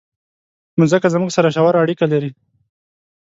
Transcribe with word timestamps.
مځکه 0.79 1.07
زموږ 1.15 1.29
سره 1.37 1.53
ژوره 1.55 1.77
اړیکه 1.83 2.05
لري. 2.13 2.31